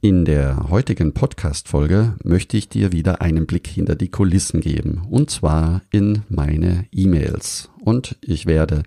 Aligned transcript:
In 0.00 0.24
der 0.24 0.68
heutigen 0.70 1.12
Podcast-Folge 1.12 2.14
möchte 2.22 2.56
ich 2.56 2.68
dir 2.68 2.92
wieder 2.92 3.20
einen 3.20 3.46
Blick 3.48 3.66
hinter 3.66 3.96
die 3.96 4.12
Kulissen 4.12 4.60
geben, 4.60 5.02
und 5.10 5.28
zwar 5.28 5.82
in 5.90 6.22
meine 6.28 6.86
E-Mails. 6.92 7.68
Und 7.80 8.16
ich 8.20 8.46
werde 8.46 8.84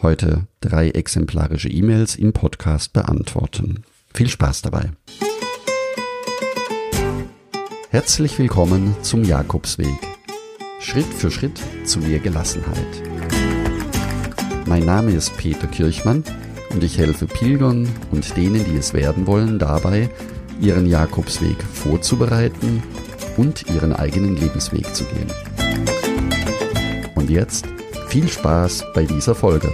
heute 0.00 0.46
drei 0.62 0.88
exemplarische 0.88 1.68
E-Mails 1.68 2.16
im 2.16 2.32
Podcast 2.32 2.94
beantworten. 2.94 3.84
Viel 4.14 4.30
Spaß 4.30 4.62
dabei. 4.62 4.92
Herzlich 7.90 8.38
willkommen 8.38 8.96
zum 9.02 9.22
Jakobsweg. 9.22 9.98
Schritt 10.80 11.04
für 11.04 11.30
Schritt 11.30 11.60
zu 11.84 11.98
mehr 11.98 12.20
Gelassenheit. 12.20 13.02
Mein 14.64 14.86
Name 14.86 15.10
ist 15.10 15.36
Peter 15.36 15.66
Kirchmann 15.66 16.24
und 16.70 16.82
ich 16.82 16.96
helfe 16.96 17.26
Pilgern 17.26 17.86
und 18.10 18.34
denen, 18.38 18.64
die 18.64 18.78
es 18.78 18.94
werden 18.94 19.26
wollen, 19.26 19.58
dabei, 19.58 20.08
ihren 20.60 20.86
Jakobsweg 20.86 21.62
vorzubereiten 21.62 22.82
und 23.36 23.66
ihren 23.68 23.92
eigenen 23.92 24.36
Lebensweg 24.36 24.94
zu 24.94 25.04
gehen. 25.04 25.30
Und 27.14 27.30
jetzt 27.30 27.66
viel 28.08 28.28
Spaß 28.28 28.84
bei 28.94 29.04
dieser 29.04 29.34
Folge. 29.34 29.70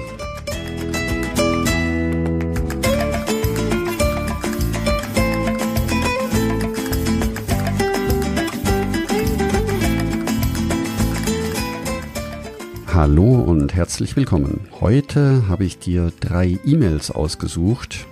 Hallo 12.92 13.40
und 13.40 13.74
herzlich 13.74 14.14
willkommen. 14.14 14.68
Heute 14.78 15.48
habe 15.48 15.64
ich 15.64 15.78
dir 15.78 16.12
drei 16.20 16.58
E-Mails 16.66 17.10
ausgesucht, 17.10 18.06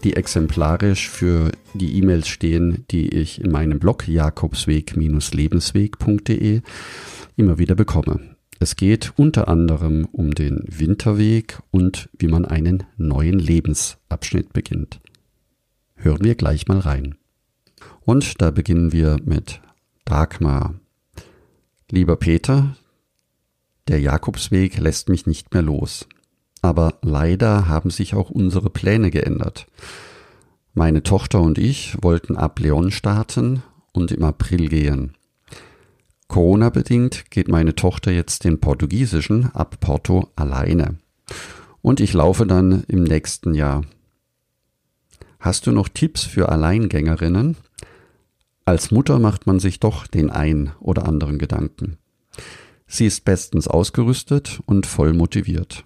die 0.00 0.16
exemplarisch 0.16 1.08
für 1.08 1.52
die 1.74 1.96
E-Mails 1.98 2.26
stehen, 2.28 2.84
die 2.90 3.08
ich 3.08 3.40
in 3.40 3.50
meinem 3.50 3.78
Blog 3.78 4.08
jakobsweg-lebensweg.de 4.08 6.60
immer 7.36 7.58
wieder 7.58 7.74
bekomme. 7.74 8.20
Es 8.60 8.76
geht 8.76 9.12
unter 9.16 9.48
anderem 9.48 10.06
um 10.10 10.32
den 10.32 10.64
Winterweg 10.66 11.60
und 11.70 12.08
wie 12.18 12.28
man 12.28 12.44
einen 12.44 12.82
neuen 12.96 13.38
Lebensabschnitt 13.38 14.52
beginnt. 14.52 15.00
Hören 15.94 16.24
wir 16.24 16.34
gleich 16.34 16.66
mal 16.66 16.80
rein. 16.80 17.14
Und 18.00 18.42
da 18.42 18.50
beginnen 18.50 18.92
wir 18.92 19.18
mit 19.24 19.60
Dagmar. 20.04 20.74
Lieber 21.90 22.16
Peter, 22.16 22.76
der 23.86 24.00
Jakobsweg 24.00 24.76
lässt 24.78 25.08
mich 25.08 25.26
nicht 25.26 25.54
mehr 25.54 25.62
los 25.62 26.08
aber 26.62 26.98
leider 27.02 27.68
haben 27.68 27.90
sich 27.90 28.14
auch 28.14 28.30
unsere 28.30 28.70
Pläne 28.70 29.10
geändert. 29.10 29.66
Meine 30.74 31.02
Tochter 31.02 31.40
und 31.40 31.58
ich 31.58 31.96
wollten 32.02 32.36
ab 32.36 32.60
Leon 32.60 32.90
starten 32.90 33.62
und 33.92 34.12
im 34.12 34.22
April 34.22 34.68
gehen. 34.68 35.14
Corona 36.28 36.70
bedingt 36.70 37.30
geht 37.30 37.48
meine 37.48 37.74
Tochter 37.74 38.12
jetzt 38.12 38.44
den 38.44 38.60
portugiesischen 38.60 39.46
ab 39.54 39.80
Porto 39.80 40.30
alleine. 40.36 40.98
Und 41.80 42.00
ich 42.00 42.12
laufe 42.12 42.46
dann 42.46 42.84
im 42.86 43.04
nächsten 43.04 43.54
Jahr. 43.54 43.84
Hast 45.40 45.66
du 45.66 45.72
noch 45.72 45.88
Tipps 45.88 46.24
für 46.24 46.50
Alleingängerinnen? 46.50 47.56
Als 48.64 48.90
Mutter 48.90 49.18
macht 49.18 49.46
man 49.46 49.58
sich 49.58 49.80
doch 49.80 50.06
den 50.06 50.28
ein 50.28 50.72
oder 50.80 51.06
anderen 51.06 51.38
Gedanken. 51.38 51.96
Sie 52.86 53.06
ist 53.06 53.24
bestens 53.24 53.66
ausgerüstet 53.66 54.60
und 54.66 54.86
voll 54.86 55.14
motiviert 55.14 55.84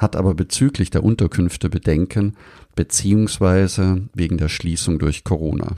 hat 0.00 0.16
aber 0.16 0.32
bezüglich 0.34 0.88
der 0.88 1.04
Unterkünfte 1.04 1.68
Bedenken, 1.68 2.34
beziehungsweise 2.74 4.08
wegen 4.14 4.38
der 4.38 4.48
Schließung 4.48 4.98
durch 4.98 5.24
Corona. 5.24 5.76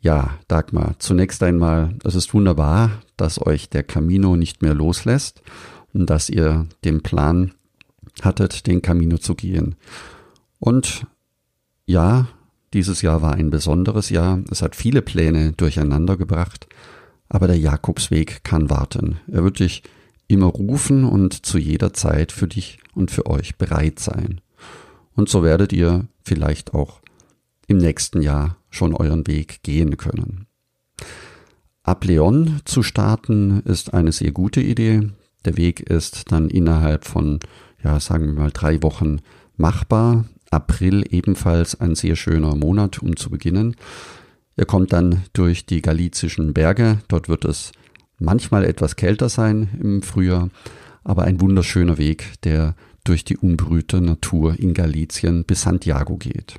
Ja, 0.00 0.36
Dagmar, 0.48 0.96
zunächst 0.98 1.42
einmal, 1.44 1.94
es 2.02 2.16
ist 2.16 2.34
wunderbar, 2.34 3.02
dass 3.16 3.44
euch 3.44 3.70
der 3.70 3.84
Camino 3.84 4.34
nicht 4.34 4.62
mehr 4.62 4.74
loslässt 4.74 5.42
und 5.92 6.10
dass 6.10 6.28
ihr 6.28 6.66
den 6.84 7.02
Plan 7.02 7.52
hattet, 8.20 8.66
den 8.66 8.82
Camino 8.82 9.18
zu 9.18 9.36
gehen. 9.36 9.76
Und 10.58 11.06
ja, 11.86 12.26
dieses 12.72 13.00
Jahr 13.00 13.22
war 13.22 13.34
ein 13.34 13.50
besonderes 13.50 14.10
Jahr. 14.10 14.40
Es 14.50 14.60
hat 14.60 14.74
viele 14.74 15.02
Pläne 15.02 15.52
durcheinander 15.52 16.16
gebracht, 16.16 16.66
aber 17.28 17.46
der 17.46 17.58
Jakobsweg 17.58 18.42
kann 18.42 18.70
warten. 18.70 19.20
Er 19.30 19.44
wird 19.44 19.60
dich 19.60 19.84
immer 20.28 20.46
rufen 20.46 21.04
und 21.04 21.46
zu 21.46 21.58
jeder 21.58 21.92
Zeit 21.92 22.32
für 22.32 22.48
dich 22.48 22.78
und 22.94 23.10
für 23.10 23.26
euch 23.26 23.56
bereit 23.56 23.98
sein. 23.98 24.40
Und 25.14 25.28
so 25.28 25.42
werdet 25.42 25.72
ihr 25.72 26.06
vielleicht 26.22 26.74
auch 26.74 27.00
im 27.66 27.78
nächsten 27.78 28.22
Jahr 28.22 28.56
schon 28.70 28.94
euren 28.94 29.26
Weg 29.26 29.62
gehen 29.62 29.96
können. 29.96 30.46
Ab 31.82 32.04
Leon 32.04 32.60
zu 32.64 32.82
starten 32.82 33.60
ist 33.60 33.94
eine 33.94 34.12
sehr 34.12 34.32
gute 34.32 34.60
Idee. 34.60 35.08
Der 35.44 35.56
Weg 35.56 35.80
ist 35.80 36.32
dann 36.32 36.48
innerhalb 36.48 37.04
von, 37.04 37.38
ja, 37.82 38.00
sagen 38.00 38.26
wir 38.26 38.32
mal 38.32 38.50
drei 38.50 38.82
Wochen 38.82 39.20
machbar. 39.56 40.24
April 40.50 41.04
ebenfalls 41.10 41.80
ein 41.80 41.94
sehr 41.94 42.16
schöner 42.16 42.54
Monat, 42.54 43.00
um 43.00 43.16
zu 43.16 43.30
beginnen. 43.30 43.76
Ihr 44.56 44.64
kommt 44.64 44.92
dann 44.92 45.22
durch 45.32 45.66
die 45.66 45.82
galizischen 45.82 46.54
Berge. 46.54 46.98
Dort 47.08 47.28
wird 47.28 47.44
es 47.44 47.72
manchmal 48.18 48.64
etwas 48.64 48.96
kälter 48.96 49.28
sein 49.28 49.68
im 49.80 50.02
Frühjahr, 50.02 50.50
aber 51.04 51.24
ein 51.24 51.40
wunderschöner 51.40 51.98
Weg, 51.98 52.34
der 52.42 52.74
durch 53.04 53.24
die 53.24 53.36
unberührte 53.36 54.00
Natur 54.00 54.58
in 54.58 54.74
Galizien 54.74 55.44
bis 55.44 55.62
Santiago 55.62 56.16
geht. 56.16 56.58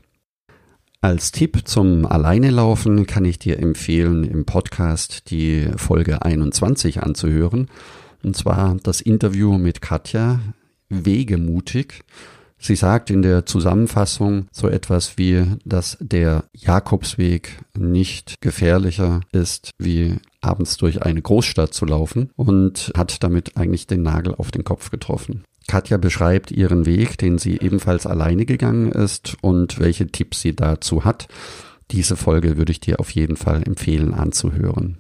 Als 1.01 1.31
Tipp 1.31 1.67
zum 1.67 2.05
Alleinelaufen 2.05 3.05
kann 3.05 3.23
ich 3.25 3.37
dir 3.37 3.59
empfehlen, 3.59 4.23
im 4.23 4.45
Podcast 4.45 5.29
die 5.29 5.67
Folge 5.75 6.23
21 6.23 7.03
anzuhören. 7.03 7.67
Und 8.23 8.35
zwar 8.35 8.75
das 8.81 9.01
Interview 9.01 9.57
mit 9.57 9.81
Katja 9.81 10.39
Wegemutig. 10.89 12.03
Sie 12.59 12.75
sagt 12.75 13.09
in 13.09 13.21
der 13.21 13.45
Zusammenfassung 13.45 14.47
so 14.51 14.67
etwas 14.67 15.17
wie, 15.17 15.45
dass 15.63 15.97
der 15.99 16.45
Jakobsweg 16.53 17.59
nicht 17.77 18.41
gefährlicher 18.41 19.21
ist 19.31 19.71
wie 19.77 20.15
abends 20.41 20.77
durch 20.77 21.03
eine 21.03 21.21
Großstadt 21.21 21.73
zu 21.73 21.85
laufen 21.85 22.31
und 22.35 22.91
hat 22.97 23.23
damit 23.23 23.57
eigentlich 23.57 23.87
den 23.87 24.01
Nagel 24.01 24.33
auf 24.35 24.51
den 24.51 24.63
Kopf 24.63 24.89
getroffen. 24.89 25.43
Katja 25.67 25.97
beschreibt 25.97 26.51
ihren 26.51 26.85
Weg, 26.85 27.17
den 27.17 27.37
sie 27.37 27.59
ebenfalls 27.59 28.05
alleine 28.05 28.45
gegangen 28.45 28.91
ist 28.91 29.35
und 29.41 29.79
welche 29.79 30.07
Tipps 30.07 30.41
sie 30.41 30.55
dazu 30.55 31.03
hat. 31.03 31.27
Diese 31.91 32.15
Folge 32.15 32.57
würde 32.57 32.71
ich 32.71 32.79
dir 32.79 32.99
auf 32.99 33.11
jeden 33.11 33.37
Fall 33.37 33.63
empfehlen 33.63 34.13
anzuhören. 34.13 34.97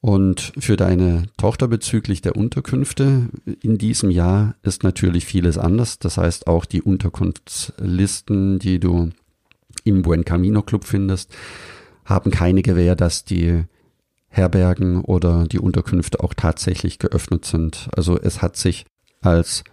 Und 0.00 0.52
für 0.58 0.76
deine 0.76 1.24
Tochter 1.36 1.68
bezüglich 1.68 2.22
der 2.22 2.36
Unterkünfte 2.36 3.28
in 3.60 3.76
diesem 3.76 4.10
Jahr 4.10 4.54
ist 4.62 4.82
natürlich 4.82 5.26
vieles 5.26 5.58
anders. 5.58 5.98
Das 5.98 6.16
heißt 6.16 6.46
auch 6.46 6.64
die 6.64 6.80
Unterkunftslisten, 6.80 8.58
die 8.58 8.80
du 8.80 9.10
im 9.84 10.02
Buen 10.02 10.24
Camino 10.24 10.62
Club 10.62 10.84
findest, 10.84 11.34
haben 12.06 12.30
keine 12.30 12.62
Gewähr, 12.62 12.96
dass 12.96 13.24
die 13.24 13.64
Herbergen 14.28 15.02
oder 15.02 15.46
die 15.46 15.58
Unterkünfte 15.58 16.20
auch 16.20 16.32
tatsächlich 16.34 16.98
geöffnet 16.98 17.44
sind. 17.44 17.88
Also 17.94 18.18
es 18.18 18.40
hat 18.40 18.56
sich 18.56 18.86
als 19.20 19.64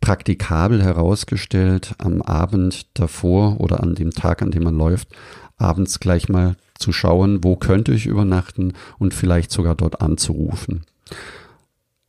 praktikabel 0.00 0.82
herausgestellt, 0.82 1.94
am 1.98 2.22
Abend 2.22 2.86
davor 2.98 3.60
oder 3.60 3.82
an 3.82 3.94
dem 3.94 4.10
Tag, 4.10 4.42
an 4.42 4.50
dem 4.50 4.64
man 4.64 4.76
läuft, 4.76 5.08
abends 5.56 6.00
gleich 6.00 6.28
mal 6.28 6.56
zu 6.78 6.92
schauen, 6.92 7.42
wo 7.42 7.56
könnte 7.56 7.92
ich 7.92 8.06
übernachten 8.06 8.72
und 8.98 9.14
vielleicht 9.14 9.50
sogar 9.50 9.74
dort 9.74 10.00
anzurufen. 10.00 10.82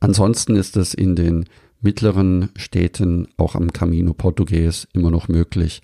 Ansonsten 0.00 0.56
ist 0.56 0.76
es 0.76 0.94
in 0.94 1.16
den 1.16 1.46
mittleren 1.80 2.50
Städten, 2.56 3.28
auch 3.36 3.54
am 3.54 3.72
Camino 3.72 4.14
Portugues, 4.14 4.88
immer 4.92 5.10
noch 5.10 5.28
möglich, 5.28 5.80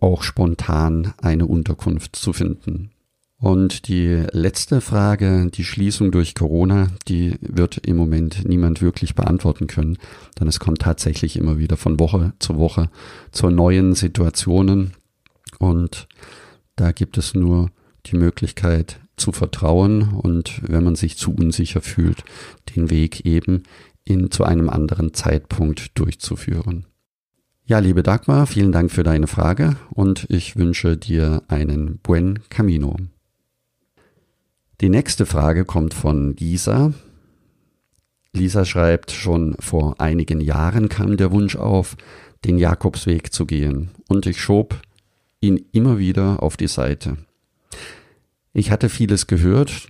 auch 0.00 0.22
spontan 0.22 1.14
eine 1.20 1.46
Unterkunft 1.46 2.16
zu 2.16 2.32
finden. 2.32 2.90
Und 3.38 3.88
die 3.88 4.24
letzte 4.32 4.80
Frage, 4.80 5.50
die 5.52 5.64
Schließung 5.64 6.10
durch 6.12 6.34
Corona, 6.34 6.88
die 7.08 7.36
wird 7.40 7.78
im 7.78 7.96
Moment 7.96 8.48
niemand 8.48 8.80
wirklich 8.80 9.14
beantworten 9.14 9.66
können, 9.66 9.98
denn 10.40 10.48
es 10.48 10.60
kommt 10.60 10.80
tatsächlich 10.80 11.36
immer 11.36 11.58
wieder 11.58 11.76
von 11.76 12.00
Woche 12.00 12.32
zu 12.38 12.56
Woche 12.56 12.88
zu 13.32 13.50
neuen 13.50 13.94
Situationen 13.94 14.94
und 15.58 16.08
da 16.76 16.92
gibt 16.92 17.18
es 17.18 17.34
nur 17.34 17.70
die 18.06 18.16
Möglichkeit 18.16 19.00
zu 19.16 19.32
vertrauen 19.32 20.14
und 20.14 20.60
wenn 20.66 20.84
man 20.84 20.96
sich 20.96 21.16
zu 21.16 21.34
unsicher 21.34 21.80
fühlt, 21.80 22.24
den 22.74 22.90
Weg 22.90 23.24
eben 23.24 23.62
in 24.04 24.30
zu 24.30 24.44
einem 24.44 24.68
anderen 24.68 25.14
Zeitpunkt 25.14 25.98
durchzuführen. 25.98 26.86
Ja, 27.66 27.78
liebe 27.78 28.02
Dagmar, 28.02 28.46
vielen 28.46 28.72
Dank 28.72 28.90
für 28.90 29.04
deine 29.04 29.26
Frage 29.26 29.76
und 29.90 30.26
ich 30.28 30.56
wünsche 30.56 30.98
dir 30.98 31.42
einen 31.48 31.98
buen 31.98 32.40
Camino. 32.50 32.96
Die 34.80 34.90
nächste 34.90 35.24
Frage 35.24 35.64
kommt 35.64 35.94
von 35.94 36.36
Lisa. 36.36 36.92
Lisa 38.34 38.64
schreibt, 38.64 39.12
schon 39.12 39.56
vor 39.60 40.00
einigen 40.00 40.40
Jahren 40.40 40.88
kam 40.88 41.16
der 41.16 41.30
Wunsch 41.32 41.56
auf, 41.56 41.96
den 42.44 42.58
Jakobsweg 42.58 43.32
zu 43.32 43.46
gehen. 43.46 43.90
Und 44.08 44.26
ich 44.26 44.40
schob 44.40 44.82
ihn 45.40 45.64
immer 45.72 45.98
wieder 45.98 46.42
auf 46.42 46.56
die 46.58 46.68
Seite. 46.68 47.16
Ich 48.54 48.70
hatte 48.70 48.88
vieles 48.88 49.26
gehört, 49.26 49.88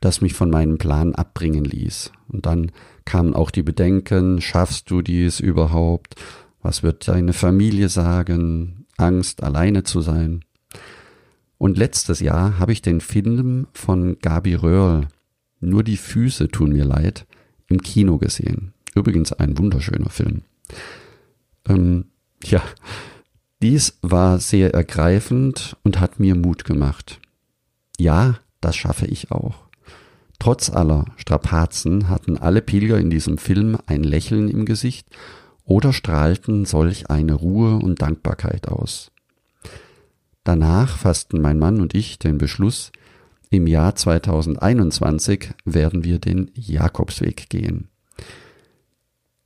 das 0.00 0.22
mich 0.22 0.32
von 0.32 0.48
meinem 0.48 0.78
Plan 0.78 1.14
abbringen 1.14 1.64
ließ. 1.64 2.10
Und 2.28 2.46
dann 2.46 2.72
kamen 3.04 3.34
auch 3.34 3.50
die 3.50 3.62
Bedenken, 3.62 4.40
schaffst 4.40 4.90
du 4.90 5.02
dies 5.02 5.40
überhaupt? 5.40 6.14
Was 6.62 6.82
wird 6.82 7.06
deine 7.06 7.34
Familie 7.34 7.90
sagen? 7.90 8.86
Angst, 8.96 9.42
alleine 9.42 9.84
zu 9.84 10.00
sein. 10.00 10.42
Und 11.58 11.76
letztes 11.76 12.20
Jahr 12.20 12.58
habe 12.58 12.72
ich 12.72 12.80
den 12.80 13.00
Film 13.00 13.66
von 13.74 14.18
Gabi 14.20 14.54
Röhrl, 14.54 15.08
Nur 15.60 15.82
die 15.82 15.96
Füße 15.96 16.48
tun 16.48 16.72
mir 16.72 16.84
leid, 16.84 17.26
im 17.68 17.82
Kino 17.82 18.16
gesehen. 18.16 18.72
Übrigens 18.94 19.32
ein 19.32 19.58
wunderschöner 19.58 20.08
Film. 20.08 20.42
Ähm, 21.68 22.06
ja, 22.44 22.62
dies 23.60 23.98
war 24.02 24.38
sehr 24.38 24.72
ergreifend 24.72 25.76
und 25.82 26.00
hat 26.00 26.20
mir 26.20 26.36
Mut 26.36 26.64
gemacht. 26.64 27.20
Ja, 27.98 28.38
das 28.60 28.76
schaffe 28.76 29.06
ich 29.06 29.30
auch. 29.30 29.68
Trotz 30.38 30.70
aller 30.70 31.04
Strapazen 31.16 32.08
hatten 32.08 32.38
alle 32.38 32.62
Pilger 32.62 32.98
in 32.98 33.10
diesem 33.10 33.38
Film 33.38 33.76
ein 33.86 34.04
Lächeln 34.04 34.48
im 34.48 34.64
Gesicht 34.64 35.08
oder 35.64 35.92
strahlten 35.92 36.64
solch 36.64 37.10
eine 37.10 37.34
Ruhe 37.34 37.76
und 37.76 38.00
Dankbarkeit 38.00 38.68
aus. 38.68 39.10
Danach 40.44 40.96
fassten 40.96 41.42
mein 41.42 41.58
Mann 41.58 41.80
und 41.80 41.94
ich 41.94 42.18
den 42.18 42.38
Beschluss, 42.38 42.92
im 43.50 43.66
Jahr 43.66 43.94
2021 43.94 45.50
werden 45.64 46.04
wir 46.04 46.18
den 46.18 46.50
Jakobsweg 46.54 47.48
gehen. 47.48 47.88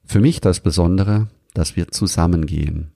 Für 0.04 0.20
mich 0.20 0.40
das 0.40 0.60
Besondere, 0.60 1.28
dass 1.54 1.76
wir 1.76 1.88
zusammen 1.88 2.46
gehen. 2.46 2.92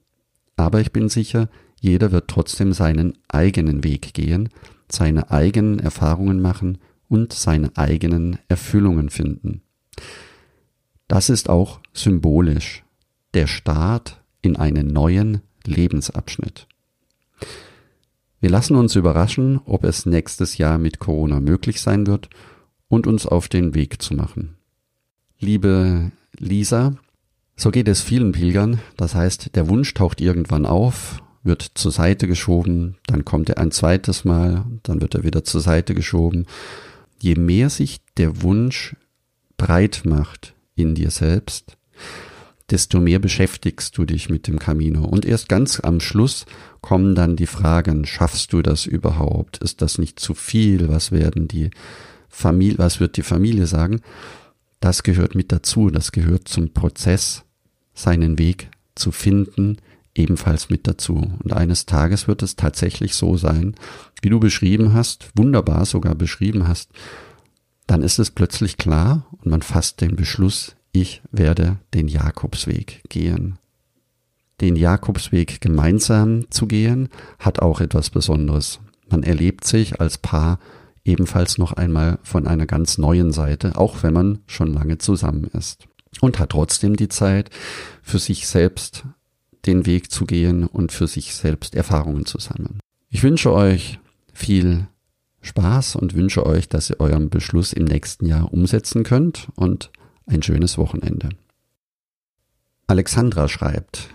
Aber 0.57 0.81
ich 0.81 0.93
bin 0.93 1.09
sicher, 1.09 1.49
jeder 1.81 2.13
wird 2.13 2.29
trotzdem 2.29 2.73
seinen 2.73 3.19
eigenen 3.29 3.85
Weg 3.85 4.15
gehen, 4.15 4.49
seine 4.91 5.31
eigenen 5.31 5.79
Erfahrungen 5.79 6.41
machen 6.41 6.79
und 7.09 7.33
seine 7.33 7.77
eigenen 7.77 8.39
Erfüllungen 8.49 9.11
finden. 9.11 9.63
Das 11.09 11.29
ist 11.29 11.49
auch 11.49 11.81
symbolisch 11.93 12.85
der 13.35 13.47
Start 13.47 14.23
in 14.43 14.57
einen 14.57 14.89
neuen 14.89 15.43
Lebensabschnitt. 15.65 16.67
Wir 18.41 18.51
lassen 18.51 18.77
uns 18.77 18.95
überraschen, 18.95 19.61
ob 19.65 19.85
es 19.85 20.07
nächstes 20.07 20.59
Jahr 20.59 20.79
mit 20.79 20.99
Corona 20.99 21.41
möglich 21.41 21.81
sein 21.81 22.07
wird 22.07 22.29
und 22.89 23.07
uns 23.07 23.27
auf 23.27 23.49
den 23.49 23.75
Weg 23.75 24.03
zu 24.03 24.15
machen. 24.15 24.57
Liebe 25.39 26.13
Lisa, 26.39 26.97
so 27.57 27.71
geht 27.71 27.89
es 27.89 28.03
vielen 28.03 28.33
Pilgern, 28.33 28.81
das 28.97 29.15
heißt, 29.15 29.55
der 29.57 29.69
Wunsch 29.69 29.95
taucht 29.95 30.21
irgendwann 30.21 30.67
auf, 30.67 31.23
wird 31.47 31.73
zur 31.75 31.93
Seite 31.93 32.27
geschoben, 32.27 32.97
dann 33.07 33.25
kommt 33.25 33.49
er 33.49 33.59
ein 33.59 33.71
zweites 33.71 34.25
Mal, 34.25 34.65
dann 34.83 35.01
wird 35.01 35.15
er 35.15 35.25
wieder 35.25 35.45
zur 35.45 35.61
Seite 35.61 35.95
geschoben 35.95 36.47
je 37.19 37.35
mehr 37.35 37.71
sich 37.71 38.01
der 38.17 38.43
Wunsch 38.43 38.97
breit 39.57 40.03
macht 40.05 40.55
in 40.75 40.95
dir 40.95 41.11
selbst, 41.11 41.77
desto 42.71 43.01
mehr 43.01 43.19
beschäftigst 43.19 43.97
du 43.97 44.05
dich 44.05 44.29
mit 44.29 44.49
dem 44.49 44.59
Camino. 44.59 45.05
Und 45.05 45.25
erst 45.25 45.49
ganz 45.49 45.81
am 45.81 46.01
Schluss 46.01 46.47
kommen 46.81 47.15
dann 47.15 47.37
die 47.37 47.47
Fragen, 47.47 48.05
schaffst 48.05 48.53
du 48.53 48.61
das 48.63 48.87
überhaupt? 48.87 49.59
Ist 49.59 49.83
das 49.83 49.99
nicht 49.99 50.21
zu 50.21 50.35
viel? 50.35 50.89
Was 50.89 51.13
werden 51.13 51.49
die 51.49 51.71
Familie, 52.29 52.79
was 52.79 53.01
wird 53.01 53.17
die 53.17 53.23
Familie 53.23 53.67
sagen? 53.67 54.01
Das 54.81 55.03
gehört 55.03 55.35
mit 55.35 55.53
dazu. 55.53 55.91
Das 55.91 56.13
gehört 56.13 56.49
zum 56.49 56.73
Prozess, 56.73 57.45
seinen 57.95 58.39
Weg 58.39 58.69
zu 58.95 59.11
finden, 59.11 59.79
ebenfalls 60.19 60.71
mit 60.71 60.87
dazu. 60.87 61.33
Und 61.43 61.53
eines 61.53 61.87
Tages 61.87 62.29
wird 62.29 62.43
es 62.43 62.57
tatsächlich 62.57 63.15
so 63.15 63.37
sein, 63.37 63.75
wie 64.23 64.31
du 64.31 64.41
beschrieben 64.41 64.95
hast, 64.95 65.31
wunderbar 65.35 65.85
sogar 65.87 66.15
beschrieben 66.15 66.69
hast, 66.69 66.91
dann 67.87 68.03
ist 68.03 68.19
es 68.19 68.31
plötzlich 68.31 68.77
klar 68.77 69.27
und 69.31 69.47
man 69.47 69.63
fasst 69.63 70.01
den 70.01 70.17
Beschluss, 70.17 70.77
ich 70.93 71.23
werde 71.31 71.79
den 71.95 72.09
Jakobsweg 72.09 73.03
gehen. 73.09 73.59
Den 74.61 74.77
Jakobsweg 74.77 75.61
gemeinsam 75.61 76.51
zu 76.51 76.67
gehen, 76.67 77.11
hat 77.39 77.61
auch 77.61 77.81
etwas 77.81 78.11
Besonderes. 78.11 78.81
Man 79.09 79.23
erlebt 79.23 79.65
sich 79.65 80.01
als 80.01 80.19
Paar 80.19 80.59
ebenfalls 81.05 81.59
noch 81.59 81.75
einmal 81.75 82.19
von 82.23 82.47
einer 82.47 82.67
ganz 82.67 82.99
neuen 82.99 83.33
Seite, 83.33 83.77
auch 83.77 84.03
wenn 84.03 84.15
man 84.15 84.41
schon 84.47 84.73
lange 84.73 84.99
zusammen 84.99 85.45
ist. 85.53 85.87
Und 86.21 86.39
hat 86.39 86.51
trotzdem 86.51 86.97
die 86.97 87.09
Zeit, 87.09 87.51
für 88.03 88.19
sich 88.19 88.47
selbst 88.49 89.05
den 89.67 89.87
Weg 89.87 90.11
zu 90.11 90.25
gehen 90.25 90.65
und 90.65 90.93
für 90.93 91.07
sich 91.07 91.35
selbst 91.35 91.75
Erfahrungen 91.75 92.27
zu 92.27 92.39
sammeln. 92.39 92.81
Ich 93.09 93.23
wünsche 93.23 93.53
euch 93.53 93.99
viel 94.33 94.87
Spaß 95.41 95.97
und 95.97 96.15
wünsche 96.15 96.45
euch, 96.45 96.69
dass 96.69 96.91
ihr 96.91 97.01
euren 97.01 97.31
Beschluss 97.31 97.73
im 97.73 97.85
nächsten 97.85 98.27
Jahr 98.27 98.53
umsetzen 98.53 99.05
könnt 99.05 99.49
und 99.55 99.91
ein 100.27 100.43
schönes 100.43 100.77
Wochenende. 100.77 101.31
Alexandra 102.89 103.49
schreibt, 103.49 104.11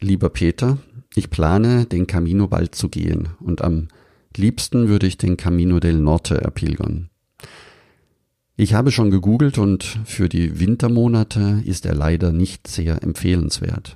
lieber 0.00 0.28
Peter, 0.30 0.78
ich 1.14 1.30
plane, 1.30 1.86
den 1.86 2.06
Camino 2.06 2.46
bald 2.46 2.74
zu 2.74 2.88
gehen 2.88 3.30
und 3.40 3.62
am 3.62 3.88
liebsten 4.36 4.88
würde 4.88 5.06
ich 5.06 5.16
den 5.16 5.36
Camino 5.36 5.80
del 5.80 5.98
Norte 5.98 6.40
erpilgern. 6.40 7.08
Ich 8.56 8.72
habe 8.72 8.90
schon 8.90 9.10
gegoogelt 9.10 9.58
und 9.58 9.84
für 10.04 10.28
die 10.28 10.58
Wintermonate 10.60 11.62
ist 11.64 11.84
er 11.84 11.94
leider 11.94 12.32
nicht 12.32 12.68
sehr 12.68 13.02
empfehlenswert. 13.02 13.94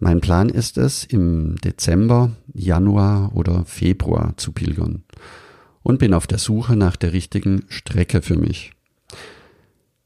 Mein 0.00 0.20
Plan 0.20 0.48
ist 0.48 0.78
es, 0.78 1.04
im 1.04 1.56
Dezember, 1.56 2.30
Januar 2.54 3.34
oder 3.34 3.64
Februar 3.64 4.36
zu 4.36 4.52
pilgern 4.52 5.02
und 5.82 5.98
bin 5.98 6.14
auf 6.14 6.26
der 6.26 6.38
Suche 6.38 6.76
nach 6.76 6.96
der 6.96 7.12
richtigen 7.12 7.64
Strecke 7.68 8.22
für 8.22 8.36
mich. 8.36 8.72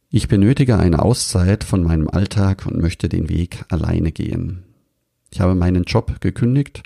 Ich 0.09 0.29
benötige 0.29 0.79
eine 0.79 1.01
Auszeit 1.03 1.65
von 1.65 1.83
meinem 1.83 2.09
Alltag 2.09 2.67
und 2.67 2.79
möchte 2.79 3.09
den 3.09 3.29
Weg 3.29 3.65
alleine 3.69 4.13
gehen. 4.13 4.63
Ich 5.31 5.41
habe 5.41 5.55
meinen 5.55 5.85
Job 5.85 6.21
gekündigt 6.21 6.83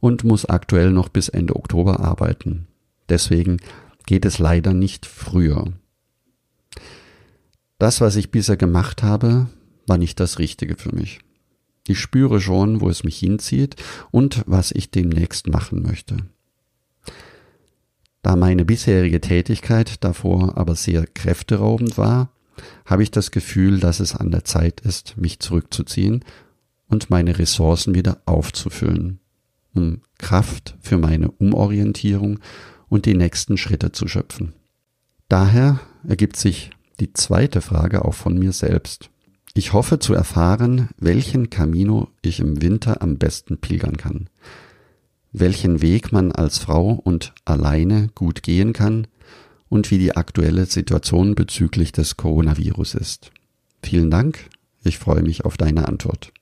und 0.00 0.24
muss 0.24 0.44
aktuell 0.44 0.90
noch 0.90 1.08
bis 1.08 1.28
Ende 1.28 1.56
Oktober 1.56 2.00
arbeiten. 2.00 2.66
Deswegen 3.08 3.58
geht 4.06 4.24
es 4.24 4.38
leider 4.38 4.74
nicht 4.74 5.06
früher. 5.06 5.72
Das, 7.78 8.00
was 8.00 8.16
ich 8.16 8.30
bisher 8.30 8.56
gemacht 8.56 9.02
habe, 9.02 9.48
war 9.86 9.98
nicht 9.98 10.18
das 10.18 10.38
Richtige 10.38 10.76
für 10.76 10.94
mich. 10.94 11.20
Ich 11.88 11.98
spüre 11.98 12.40
schon, 12.40 12.80
wo 12.80 12.88
es 12.88 13.04
mich 13.04 13.18
hinzieht 13.18 13.76
und 14.10 14.42
was 14.46 14.72
ich 14.72 14.90
demnächst 14.90 15.48
machen 15.48 15.82
möchte. 15.82 16.16
Da 18.22 18.36
meine 18.36 18.64
bisherige 18.64 19.20
Tätigkeit 19.20 20.04
davor 20.04 20.58
aber 20.58 20.74
sehr 20.74 21.06
kräfteraubend 21.06 21.96
war, 21.96 22.30
habe 22.84 23.02
ich 23.02 23.10
das 23.10 23.30
Gefühl, 23.30 23.80
dass 23.80 24.00
es 24.00 24.14
an 24.14 24.30
der 24.30 24.44
Zeit 24.44 24.80
ist, 24.80 25.16
mich 25.16 25.38
zurückzuziehen 25.38 26.24
und 26.88 27.10
meine 27.10 27.38
Ressourcen 27.38 27.94
wieder 27.94 28.20
aufzufüllen, 28.26 29.20
um 29.74 30.02
Kraft 30.18 30.76
für 30.80 30.98
meine 30.98 31.30
Umorientierung 31.30 32.40
und 32.88 33.06
die 33.06 33.14
nächsten 33.14 33.56
Schritte 33.56 33.92
zu 33.92 34.08
schöpfen. 34.08 34.52
Daher 35.28 35.80
ergibt 36.06 36.36
sich 36.36 36.70
die 37.00 37.12
zweite 37.12 37.60
Frage 37.60 38.04
auch 38.04 38.14
von 38.14 38.38
mir 38.38 38.52
selbst. 38.52 39.10
Ich 39.54 39.72
hoffe 39.72 39.98
zu 39.98 40.14
erfahren, 40.14 40.88
welchen 40.98 41.50
Camino 41.50 42.08
ich 42.22 42.40
im 42.40 42.62
Winter 42.62 43.02
am 43.02 43.16
besten 43.16 43.58
pilgern 43.58 43.96
kann, 43.96 44.28
welchen 45.32 45.82
Weg 45.82 46.12
man 46.12 46.32
als 46.32 46.58
Frau 46.58 46.92
und 46.92 47.34
alleine 47.44 48.08
gut 48.14 48.42
gehen 48.42 48.72
kann 48.72 49.06
und 49.68 49.90
wie 49.90 49.98
die 49.98 50.16
aktuelle 50.16 50.66
Situation 50.66 51.34
bezüglich 51.34 51.92
des 51.92 52.16
Coronavirus 52.16 52.94
ist. 52.94 53.30
Vielen 53.82 54.10
Dank, 54.10 54.48
ich 54.84 54.98
freue 54.98 55.22
mich 55.22 55.44
auf 55.44 55.56
deine 55.56 55.88
Antwort. 55.88 56.32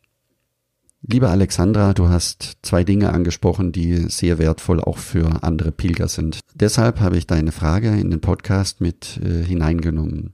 Liebe 1.09 1.29
Alexandra, 1.29 1.93
du 1.93 2.09
hast 2.09 2.59
zwei 2.63 2.83
Dinge 2.83 3.13
angesprochen, 3.13 3.71
die 3.71 4.09
sehr 4.09 4.39
wertvoll 4.39 4.81
auch 4.81 4.99
für 4.99 5.45
andere 5.45 5.71
Pilger 5.71 6.09
sind. 6.09 6.41
Deshalb 6.55 6.99
habe 7.01 7.17
ich 7.17 7.29
deine 7.29 7.53
Frage 7.53 7.91
in 7.91 8.11
den 8.11 8.21
Podcast 8.21 8.81
mit 8.81 9.21
äh, 9.23 9.45
hineingenommen. 9.45 10.33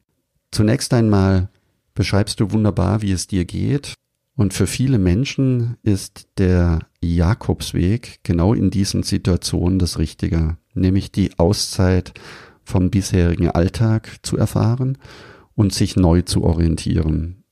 Zunächst 0.50 0.94
einmal, 0.94 1.50
beschreibst 1.94 2.40
du 2.40 2.50
wunderbar, 2.50 3.02
wie 3.02 3.12
es 3.12 3.26
dir 3.26 3.44
geht. 3.44 3.94
Und 4.34 4.54
für 4.54 4.66
viele 4.66 4.98
Menschen 4.98 5.76
ist 5.82 6.26
der 6.38 6.80
Jakobsweg 7.00 8.20
genau 8.22 8.54
in 8.54 8.70
diesen 8.70 9.02
Situationen 9.02 9.78
das 9.78 9.98
Richtige, 9.98 10.56
nämlich 10.74 11.12
die 11.12 11.38
Auszeit 11.38 12.14
vom 12.64 12.90
bisherigen 12.90 13.50
Alltag 13.50 14.16
zu 14.22 14.38
erfahren 14.38 14.96
und 15.54 15.74
sich 15.74 15.96
neu 15.96 16.22
zu 16.22 16.44
orientieren. 16.44 17.44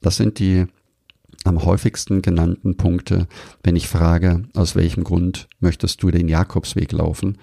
Das 0.00 0.16
sind 0.16 0.38
die 0.38 0.66
am 1.44 1.64
häufigsten 1.64 2.22
genannten 2.22 2.76
Punkte, 2.76 3.28
wenn 3.62 3.76
ich 3.76 3.86
frage, 3.86 4.44
aus 4.54 4.74
welchem 4.74 5.04
Grund 5.04 5.48
möchtest 5.60 6.02
du 6.02 6.10
den 6.10 6.28
Jakobsweg 6.28 6.90
laufen? 6.92 7.38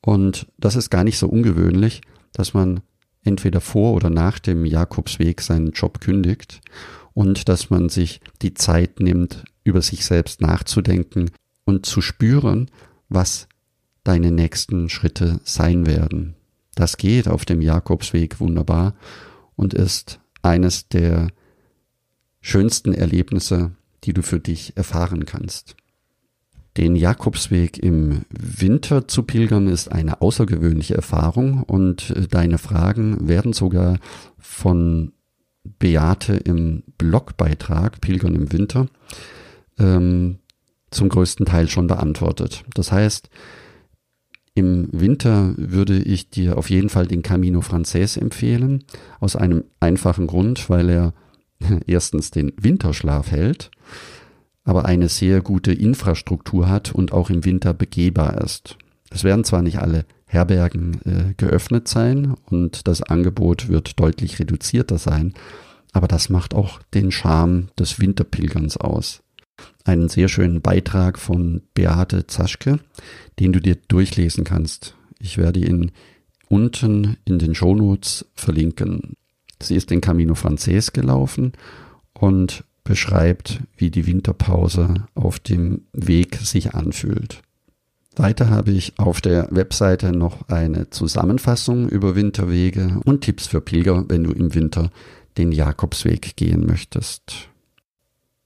Und 0.00 0.46
das 0.56 0.76
ist 0.76 0.90
gar 0.90 1.04
nicht 1.04 1.18
so 1.18 1.28
ungewöhnlich, 1.28 2.00
dass 2.32 2.54
man 2.54 2.80
entweder 3.28 3.60
vor 3.60 3.94
oder 3.94 4.10
nach 4.10 4.38
dem 4.40 4.64
Jakobsweg 4.64 5.40
seinen 5.40 5.70
Job 5.70 6.00
kündigt 6.00 6.60
und 7.14 7.48
dass 7.48 7.70
man 7.70 7.88
sich 7.88 8.20
die 8.42 8.54
Zeit 8.54 8.98
nimmt, 8.98 9.44
über 9.62 9.82
sich 9.82 10.04
selbst 10.04 10.40
nachzudenken 10.40 11.30
und 11.64 11.86
zu 11.86 12.00
spüren, 12.00 12.70
was 13.08 13.46
deine 14.02 14.32
nächsten 14.32 14.88
Schritte 14.88 15.40
sein 15.44 15.86
werden. 15.86 16.34
Das 16.74 16.96
geht 16.96 17.28
auf 17.28 17.44
dem 17.44 17.60
Jakobsweg 17.60 18.40
wunderbar 18.40 18.94
und 19.56 19.74
ist 19.74 20.20
eines 20.42 20.88
der 20.88 21.28
schönsten 22.40 22.94
Erlebnisse, 22.94 23.72
die 24.04 24.12
du 24.14 24.22
für 24.22 24.40
dich 24.40 24.76
erfahren 24.76 25.26
kannst. 25.26 25.76
Den 26.78 26.94
Jakobsweg 26.94 27.82
im 27.82 28.22
Winter 28.30 29.08
zu 29.08 29.24
pilgern 29.24 29.66
ist 29.66 29.90
eine 29.90 30.22
außergewöhnliche 30.22 30.94
Erfahrung 30.94 31.64
und 31.64 32.10
äh, 32.10 32.28
deine 32.28 32.56
Fragen 32.58 33.26
werden 33.26 33.52
sogar 33.52 33.98
von 34.38 35.12
Beate 35.80 36.34
im 36.34 36.84
Blogbeitrag 36.96 38.00
Pilgern 38.00 38.36
im 38.36 38.52
Winter 38.52 38.86
ähm, 39.80 40.38
zum 40.92 41.08
größten 41.08 41.46
Teil 41.46 41.68
schon 41.68 41.88
beantwortet. 41.88 42.64
Das 42.74 42.92
heißt, 42.92 43.28
im 44.54 44.88
Winter 44.92 45.54
würde 45.56 45.98
ich 45.98 46.30
dir 46.30 46.58
auf 46.58 46.70
jeden 46.70 46.90
Fall 46.90 47.08
den 47.08 47.22
Camino 47.22 47.60
Frances 47.60 48.16
empfehlen, 48.16 48.84
aus 49.18 49.34
einem 49.34 49.64
einfachen 49.80 50.28
Grund, 50.28 50.70
weil 50.70 50.88
er 50.88 51.14
erstens 51.88 52.30
den 52.30 52.52
Winterschlaf 52.56 53.32
hält, 53.32 53.72
aber 54.68 54.84
eine 54.84 55.08
sehr 55.08 55.40
gute 55.40 55.72
Infrastruktur 55.72 56.68
hat 56.68 56.92
und 56.92 57.10
auch 57.12 57.30
im 57.30 57.46
Winter 57.46 57.72
begehbar 57.72 58.42
ist. 58.42 58.76
Es 59.10 59.24
werden 59.24 59.42
zwar 59.44 59.62
nicht 59.62 59.78
alle 59.78 60.04
Herbergen 60.26 61.00
äh, 61.06 61.32
geöffnet 61.38 61.88
sein 61.88 62.34
und 62.50 62.86
das 62.86 63.02
Angebot 63.02 63.70
wird 63.70 63.98
deutlich 63.98 64.38
reduzierter 64.38 64.98
sein, 64.98 65.32
aber 65.92 66.06
das 66.06 66.28
macht 66.28 66.52
auch 66.52 66.80
den 66.92 67.10
Charme 67.10 67.68
des 67.78 67.98
Winterpilgerns 67.98 68.76
aus. 68.76 69.22
Einen 69.86 70.10
sehr 70.10 70.28
schönen 70.28 70.60
Beitrag 70.60 71.18
von 71.18 71.62
Beate 71.72 72.26
Zaschke, 72.26 72.78
den 73.38 73.54
du 73.54 73.60
dir 73.60 73.76
durchlesen 73.88 74.44
kannst. 74.44 74.96
Ich 75.18 75.38
werde 75.38 75.60
ihn 75.60 75.92
unten 76.50 77.16
in 77.24 77.38
den 77.38 77.54
Shownotes 77.54 78.26
verlinken. 78.34 79.14
Sie 79.62 79.76
ist 79.76 79.88
den 79.88 80.02
Camino 80.02 80.34
Frances 80.34 80.92
gelaufen 80.92 81.54
und 82.12 82.64
beschreibt, 82.88 83.60
wie 83.76 83.90
die 83.90 84.06
Winterpause 84.06 85.06
auf 85.14 85.38
dem 85.38 85.82
Weg 85.92 86.36
sich 86.36 86.74
anfühlt. 86.74 87.42
Weiter 88.16 88.48
habe 88.48 88.70
ich 88.70 88.98
auf 88.98 89.20
der 89.20 89.46
Webseite 89.50 90.10
noch 90.10 90.48
eine 90.48 90.88
Zusammenfassung 90.88 91.90
über 91.90 92.16
Winterwege 92.16 92.98
und 93.04 93.20
Tipps 93.20 93.46
für 93.46 93.60
Pilger, 93.60 94.06
wenn 94.08 94.24
du 94.24 94.32
im 94.32 94.54
Winter 94.54 94.90
den 95.36 95.52
Jakobsweg 95.52 96.34
gehen 96.36 96.66
möchtest. 96.66 97.50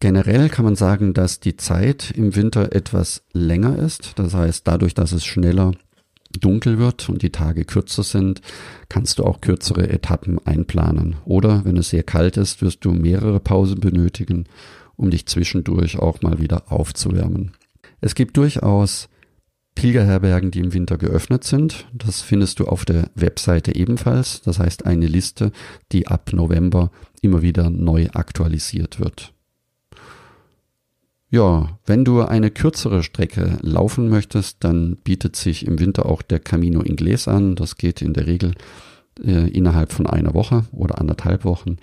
Generell 0.01 0.49
kann 0.49 0.65
man 0.65 0.75
sagen, 0.75 1.15
dass 1.15 1.39
die 1.39 1.57
Zeit 1.57 2.11
im 2.11 2.35
Winter 2.35 2.75
etwas 2.75 3.23
länger 3.33 3.79
ist. 3.79 4.19
Das 4.19 4.35
heißt, 4.35 4.67
dadurch, 4.67 4.95
dass 4.95 5.13
es 5.13 5.25
schneller 5.25 5.71
dunkel 6.41 6.79
wird 6.79 7.09
und 7.09 7.23
die 7.23 7.31
Tage 7.31 7.65
kürzer 7.65 8.03
sind, 8.03 8.41
kannst 8.89 9.19
du 9.19 9.25
auch 9.25 9.41
kürzere 9.41 9.89
Etappen 9.89 10.39
einplanen. 10.45 11.17
Oder 11.25 11.65
wenn 11.65 11.77
es 11.77 11.91
sehr 11.91 12.03
kalt 12.03 12.37
ist, 12.37 12.63
wirst 12.63 12.85
du 12.85 12.93
mehrere 12.93 13.41
Pausen 13.41 13.81
benötigen, 13.81 14.47
um 14.97 15.11
dich 15.11 15.27
zwischendurch 15.27 15.99
auch 15.99 16.23
mal 16.23 16.39
wieder 16.39 16.71
aufzuwärmen. 16.71 17.53
Es 18.01 18.15
gibt 18.15 18.37
durchaus 18.37 19.09
Pilgerherbergen, 19.75 20.51
die 20.51 20.61
im 20.61 20.75
Winter 20.75 20.99
geöffnet 20.99 21.45
sind. 21.45 21.87
Das 21.93 22.21
findest 22.21 22.61
du 22.61 22.67
auf 22.67 22.85
der 22.85 23.11
Webseite 23.15 23.75
ebenfalls. 23.75 24.43
Das 24.43 24.59
heißt 24.59 24.87
eine 24.87 25.07
Liste, 25.07 25.51
die 25.93 26.09
ab 26.09 26.31
November 26.33 26.91
immer 27.23 27.43
wieder 27.43 27.71
neu 27.71 28.09
aktualisiert 28.13 29.01
wird. 29.01 29.33
Ja, 31.33 31.79
wenn 31.87 32.05
du 32.05 32.21
eine 32.21 32.51
kürzere 32.51 33.03
Strecke 33.03 33.59
laufen 33.63 34.11
möchtest, 34.11 34.59
dann 34.61 34.97
bietet 34.97 35.35
sich 35.35 35.67
im 35.67 35.81
Winter 35.81 36.05
auch 36.05 36.21
der 36.21 36.41
Camino 36.41 36.83
Inglés 36.83 37.27
an. 37.27 37.57
Das 37.57 37.79
geht 37.79 38.03
in 38.03 38.13
der 38.13 38.27
Regel 38.27 38.53
äh, 39.25 39.49
innerhalb 39.49 39.93
von 39.93 40.07
einer 40.07 40.35
Woche 40.35 40.67
oder 40.73 41.01
anderthalb 41.01 41.47
Wochen. 41.47 41.79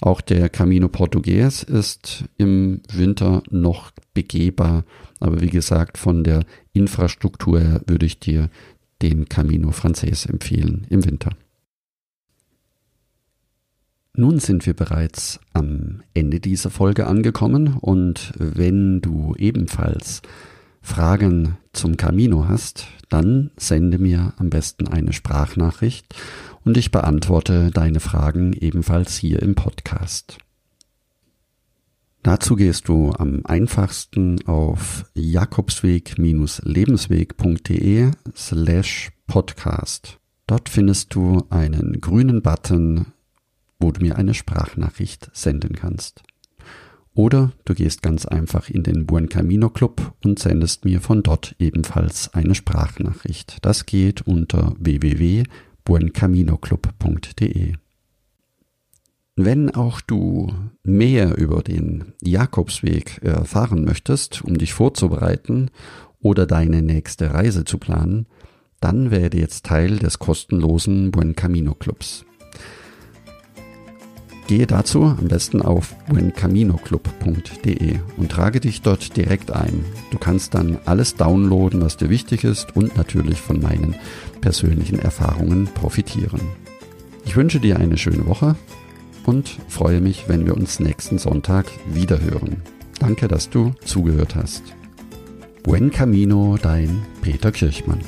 Auch 0.00 0.20
der 0.20 0.48
Camino 0.48 0.86
Portugues 0.86 1.64
ist 1.64 2.22
im 2.36 2.80
Winter 2.92 3.42
noch 3.50 3.90
begehbar. 4.14 4.84
Aber 5.18 5.40
wie 5.40 5.50
gesagt, 5.50 5.98
von 5.98 6.22
der 6.22 6.44
Infrastruktur 6.72 7.58
her 7.58 7.80
würde 7.88 8.06
ich 8.06 8.20
dir 8.20 8.48
den 9.02 9.28
Camino 9.28 9.72
Frances 9.72 10.24
empfehlen 10.24 10.86
im 10.88 11.04
Winter. 11.04 11.30
Nun 14.18 14.38
sind 14.40 14.66
wir 14.66 14.74
bereits 14.74 15.38
am 15.52 16.02
Ende 16.12 16.40
dieser 16.40 16.70
Folge 16.70 17.06
angekommen 17.06 17.76
und 17.80 18.32
wenn 18.36 19.00
du 19.00 19.36
ebenfalls 19.38 20.22
Fragen 20.82 21.56
zum 21.72 21.96
Camino 21.96 22.48
hast, 22.48 22.88
dann 23.10 23.52
sende 23.56 23.98
mir 23.98 24.34
am 24.38 24.50
besten 24.50 24.88
eine 24.88 25.12
Sprachnachricht 25.12 26.16
und 26.64 26.76
ich 26.76 26.90
beantworte 26.90 27.70
deine 27.70 28.00
Fragen 28.00 28.54
ebenfalls 28.54 29.16
hier 29.16 29.40
im 29.40 29.54
Podcast. 29.54 30.38
Dazu 32.24 32.56
gehst 32.56 32.88
du 32.88 33.12
am 33.12 33.42
einfachsten 33.44 34.44
auf 34.48 35.04
jakobsweg-lebensweg.de 35.14 38.10
slash 38.34 39.12
podcast. 39.28 40.18
Dort 40.48 40.68
findest 40.68 41.14
du 41.14 41.46
einen 41.50 42.00
grünen 42.00 42.42
Button 42.42 43.12
wo 43.78 43.92
du 43.92 44.02
mir 44.02 44.16
eine 44.16 44.34
Sprachnachricht 44.34 45.30
senden 45.32 45.74
kannst. 45.74 46.22
Oder 47.14 47.52
du 47.64 47.74
gehst 47.74 48.02
ganz 48.02 48.26
einfach 48.26 48.68
in 48.70 48.82
den 48.84 49.04
Buen 49.06 49.28
Camino 49.28 49.68
Club 49.70 50.14
und 50.22 50.38
sendest 50.38 50.84
mir 50.84 51.00
von 51.00 51.24
dort 51.24 51.56
ebenfalls 51.58 52.32
eine 52.32 52.54
Sprachnachricht. 52.54 53.58
Das 53.62 53.86
geht 53.86 54.22
unter 54.22 54.76
www.buencaminoclub.de. 54.78 57.72
Wenn 59.34 59.74
auch 59.74 60.00
du 60.00 60.54
mehr 60.84 61.36
über 61.38 61.62
den 61.62 62.12
Jakobsweg 62.22 63.20
erfahren 63.22 63.84
möchtest, 63.84 64.42
um 64.42 64.58
dich 64.58 64.72
vorzubereiten 64.72 65.72
oder 66.20 66.46
deine 66.46 66.82
nächste 66.82 67.34
Reise 67.34 67.64
zu 67.64 67.78
planen, 67.78 68.26
dann 68.80 69.10
werde 69.10 69.38
jetzt 69.38 69.66
Teil 69.66 69.98
des 69.98 70.20
kostenlosen 70.20 71.10
Buen 71.10 71.34
Camino 71.34 71.74
Clubs. 71.74 72.24
Gehe 74.48 74.66
dazu 74.66 75.04
am 75.04 75.28
besten 75.28 75.60
auf 75.60 75.94
buencaminoclub.de 76.08 77.98
und 78.16 78.30
trage 78.30 78.60
dich 78.60 78.80
dort 78.80 79.14
direkt 79.14 79.50
ein. 79.50 79.84
Du 80.10 80.16
kannst 80.16 80.54
dann 80.54 80.78
alles 80.86 81.16
downloaden, 81.16 81.82
was 81.82 81.98
dir 81.98 82.08
wichtig 82.08 82.44
ist 82.44 82.74
und 82.74 82.96
natürlich 82.96 83.42
von 83.42 83.60
meinen 83.60 83.94
persönlichen 84.40 84.98
Erfahrungen 84.98 85.66
profitieren. 85.66 86.40
Ich 87.26 87.36
wünsche 87.36 87.60
dir 87.60 87.78
eine 87.78 87.98
schöne 87.98 88.26
Woche 88.26 88.56
und 89.26 89.58
freue 89.68 90.00
mich, 90.00 90.24
wenn 90.28 90.46
wir 90.46 90.56
uns 90.56 90.80
nächsten 90.80 91.18
Sonntag 91.18 91.66
wiederhören. 91.92 92.62
Danke, 93.00 93.28
dass 93.28 93.50
du 93.50 93.74
zugehört 93.84 94.34
hast. 94.34 94.62
Buen 95.62 95.90
Camino, 95.90 96.56
dein 96.60 97.02
Peter 97.20 97.52
Kirchmann. 97.52 98.00